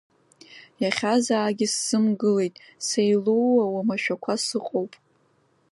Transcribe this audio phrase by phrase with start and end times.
[0.83, 2.55] Иахьа заагьы сзымгылеит,
[2.87, 4.91] сеилууа, уамашәақәа сыҟоуп.